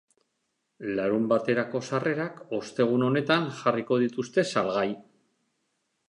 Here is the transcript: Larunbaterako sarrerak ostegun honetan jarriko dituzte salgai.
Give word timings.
Larunbaterako 0.99 1.81
sarrerak 1.89 2.39
ostegun 2.59 3.05
honetan 3.09 3.45
jarriko 3.59 3.99
dituzte 4.05 4.47
salgai. 4.55 4.87